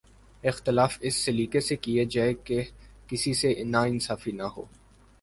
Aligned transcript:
اختلاف 0.43 0.97
اس 1.01 1.15
سلیقے 1.25 1.59
سے 1.59 1.75
کیا 1.75 2.03
جائے 2.09 2.33
کہ 2.33 2.61
کسی 3.07 3.33
سے 3.33 3.63
ناانصافی 3.63 4.31
نہ 4.31 4.43
ہو۔ 4.57 4.63